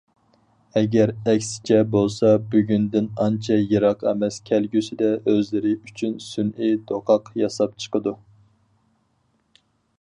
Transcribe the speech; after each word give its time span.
ئەگەر 0.79 1.11
ئەكسىچە 1.31 1.77
بولسا 1.95 2.31
بۈگۈندىن 2.53 3.09
ئانچە 3.25 3.59
يىراق 3.75 4.07
ئەمەس 4.13 4.41
كەلگۈسىدە 4.51 5.13
ئۆزلىرى 5.33 5.75
ئۈچۈن 5.77 6.19
سۈنئىي 6.31 6.75
دوقاق 6.93 7.33
ياساپ 7.45 7.79
چىقىدۇ. 7.85 8.19